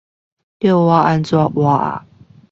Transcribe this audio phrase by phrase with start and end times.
[0.03, 0.05] 叫我
[1.23, 2.07] 怎麼活啊